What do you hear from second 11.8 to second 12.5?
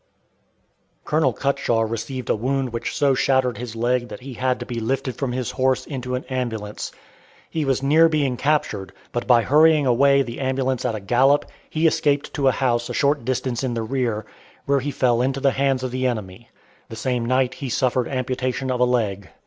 escaped to